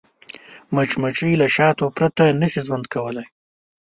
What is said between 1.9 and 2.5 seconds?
پرته نه